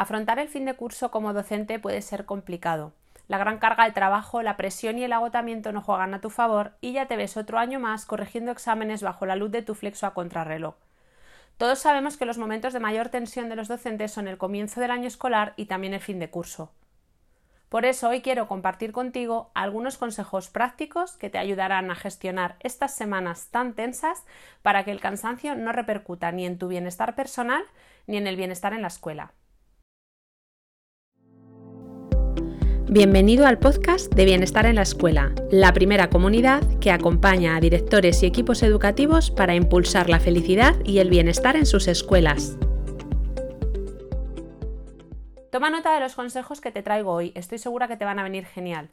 [0.00, 2.94] Afrontar el fin de curso como docente puede ser complicado.
[3.28, 6.72] La gran carga de trabajo, la presión y el agotamiento no juegan a tu favor
[6.80, 10.06] y ya te ves otro año más corrigiendo exámenes bajo la luz de tu flexo
[10.06, 10.74] a contrarreloj.
[11.58, 14.90] Todos sabemos que los momentos de mayor tensión de los docentes son el comienzo del
[14.90, 16.72] año escolar y también el fin de curso.
[17.68, 22.96] Por eso hoy quiero compartir contigo algunos consejos prácticos que te ayudarán a gestionar estas
[22.96, 24.24] semanas tan tensas
[24.62, 27.62] para que el cansancio no repercuta ni en tu bienestar personal
[28.06, 29.34] ni en el bienestar en la escuela.
[32.92, 38.20] Bienvenido al podcast de Bienestar en la Escuela, la primera comunidad que acompaña a directores
[38.24, 42.58] y equipos educativos para impulsar la felicidad y el bienestar en sus escuelas.
[45.52, 48.24] Toma nota de los consejos que te traigo hoy, estoy segura que te van a
[48.24, 48.90] venir genial.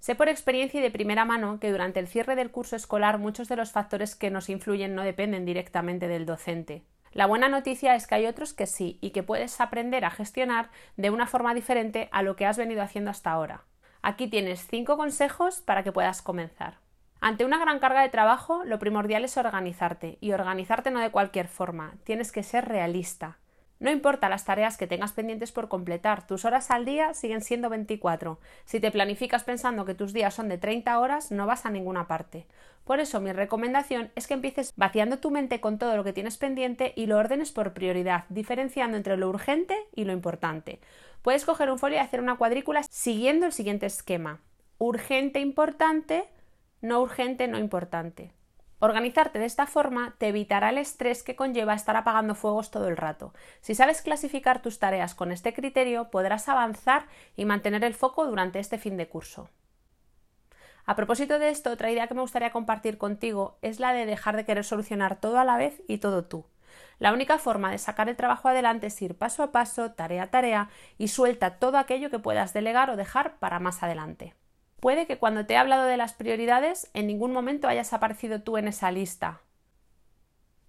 [0.00, 3.46] Sé por experiencia y de primera mano que durante el cierre del curso escolar muchos
[3.46, 6.82] de los factores que nos influyen no dependen directamente del docente.
[7.16, 10.68] La buena noticia es que hay otros que sí y que puedes aprender a gestionar
[10.98, 13.64] de una forma diferente a lo que has venido haciendo hasta ahora.
[14.02, 16.74] Aquí tienes cinco consejos para que puedas comenzar.
[17.22, 21.48] Ante una gran carga de trabajo, lo primordial es organizarte, y organizarte no de cualquier
[21.48, 23.38] forma, tienes que ser realista.
[23.78, 27.68] No importa las tareas que tengas pendientes por completar, tus horas al día siguen siendo
[27.68, 28.38] 24.
[28.64, 32.06] Si te planificas pensando que tus días son de 30 horas, no vas a ninguna
[32.06, 32.46] parte.
[32.84, 36.38] Por eso mi recomendación es que empieces vaciando tu mente con todo lo que tienes
[36.38, 40.80] pendiente y lo ordenes por prioridad, diferenciando entre lo urgente y lo importante.
[41.20, 44.40] Puedes coger un folio y hacer una cuadrícula siguiendo el siguiente esquema.
[44.78, 46.24] Urgente, importante,
[46.80, 48.35] no urgente, no importante.
[48.78, 52.96] Organizarte de esta forma te evitará el estrés que conlleva estar apagando fuegos todo el
[52.96, 53.32] rato.
[53.62, 58.58] Si sabes clasificar tus tareas con este criterio, podrás avanzar y mantener el foco durante
[58.58, 59.48] este fin de curso.
[60.84, 64.36] A propósito de esto, otra idea que me gustaría compartir contigo es la de dejar
[64.36, 66.44] de querer solucionar todo a la vez y todo tú.
[66.98, 70.30] La única forma de sacar el trabajo adelante es ir paso a paso, tarea a
[70.30, 74.34] tarea, y suelta todo aquello que puedas delegar o dejar para más adelante.
[74.80, 78.58] Puede que cuando te he hablado de las prioridades en ningún momento hayas aparecido tú
[78.58, 79.40] en esa lista,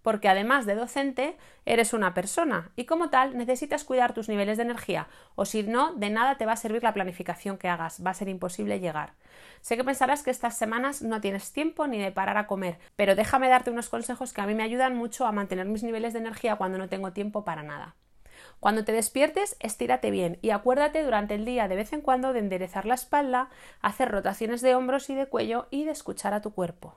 [0.08, 1.36] porque además de docente,
[1.66, 5.94] eres una persona y como tal necesitas cuidar tus niveles de energía o si no,
[5.96, 9.16] de nada te va a servir la planificación que hagas, va a ser imposible llegar.
[9.60, 13.16] Sé que pensarás que estas semanas no tienes tiempo ni de parar a comer, pero
[13.16, 16.20] déjame darte unos consejos que a mí me ayudan mucho a mantener mis niveles de
[16.20, 17.98] energía cuando no tengo tiempo para nada.
[18.60, 22.40] Cuando te despiertes, estírate bien y acuérdate durante el día de vez en cuando de
[22.40, 23.50] enderezar la espalda,
[23.82, 26.96] hacer rotaciones de hombros y de cuello y de escuchar a tu cuerpo.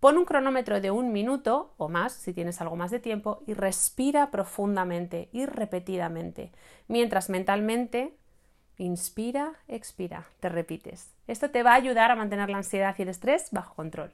[0.00, 3.54] Pon un cronómetro de un minuto o más, si tienes algo más de tiempo, y
[3.54, 6.52] respira profundamente y repetidamente,
[6.86, 8.14] mientras mentalmente
[8.78, 11.14] inspira, expira, te repites.
[11.26, 14.12] Esto te va a ayudar a mantener la ansiedad y el estrés bajo control.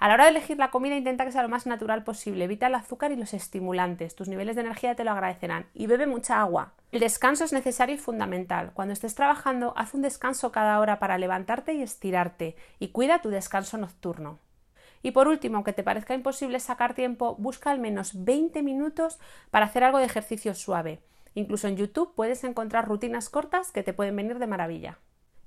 [0.00, 2.68] A la hora de elegir la comida intenta que sea lo más natural posible, evita
[2.68, 6.40] el azúcar y los estimulantes, tus niveles de energía te lo agradecerán y bebe mucha
[6.40, 6.72] agua.
[6.90, 8.70] El descanso es necesario y fundamental.
[8.72, 13.28] Cuando estés trabajando, haz un descanso cada hora para levantarte y estirarte y cuida tu
[13.28, 14.38] descanso nocturno.
[15.02, 19.18] Y por último, aunque te parezca imposible sacar tiempo, busca al menos 20 minutos
[19.50, 21.00] para hacer algo de ejercicio suave.
[21.34, 24.98] Incluso en YouTube puedes encontrar rutinas cortas que te pueden venir de maravilla.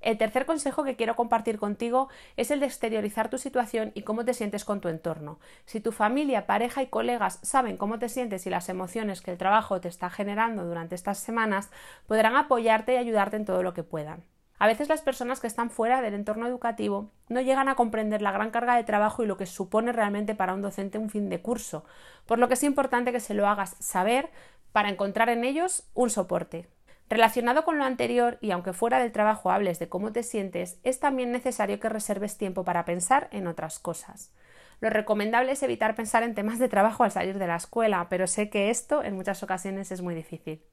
[0.04, 4.26] El tercer consejo que quiero compartir contigo es el de exteriorizar tu situación y cómo
[4.26, 5.40] te sientes con tu entorno.
[5.66, 9.38] Si tu familia, pareja y colegas saben cómo te sientes y las emociones que el
[9.38, 11.72] trabajo te está generando durante estas semanas,
[12.06, 14.26] podrán apoyarte y ayudarte en todo lo que puedan.
[14.60, 18.34] A veces las personas que están fuera del entorno educativo no llegan a comprender la
[18.34, 21.42] gran carga de trabajo y lo que supone realmente para un docente un fin de
[21.42, 21.86] curso,
[22.26, 24.30] por lo que es importante que se lo hagas saber
[24.74, 26.68] para encontrar en ellos un soporte.
[27.14, 31.00] Relacionado con lo anterior, y aunque fuera del trabajo hables de cómo te sientes, es
[31.00, 34.34] también necesario que reserves tiempo para pensar en otras cosas.
[34.80, 38.26] Lo recomendable es evitar pensar en temas de trabajo al salir de la escuela, pero
[38.26, 40.64] sé que esto en muchas ocasiones es muy difícil.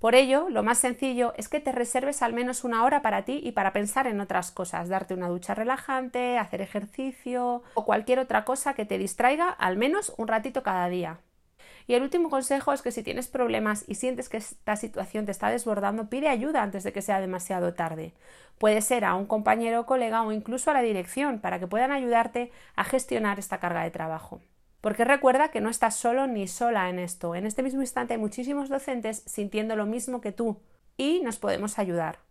[0.00, 3.40] Por ello, lo más sencillo es que te reserves al menos una hora para ti
[3.44, 8.44] y para pensar en otras cosas, darte una ducha relajante, hacer ejercicio o cualquier otra
[8.44, 11.20] cosa que te distraiga al menos un ratito cada día.
[11.86, 15.30] Y el último consejo es que si tienes problemas y sientes que esta situación te
[15.30, 18.12] está desbordando, pide ayuda antes de que sea demasiado tarde.
[18.58, 21.92] Puede ser a un compañero o colega o incluso a la dirección para que puedan
[21.92, 24.40] ayudarte a gestionar esta carga de trabajo.
[24.80, 27.34] Porque recuerda que no estás solo ni sola en esto.
[27.34, 30.60] En este mismo instante hay muchísimos docentes sintiendo lo mismo que tú
[30.96, 32.25] y nos podemos ayudar.